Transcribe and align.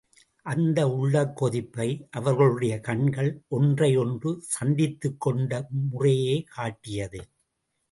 அந்த 0.43 0.89
உள்ளக் 0.89 1.35
கொதிப்பை, 1.37 2.07
அவர்களுடைய 2.11 2.79
கண்கள் 2.79 3.41
ஒன்றையொன்று 3.47 4.31
சந்தித்துக்கொண்ட 4.59 5.67
முறையே 5.91 6.41
காட்டியது. 6.41 7.21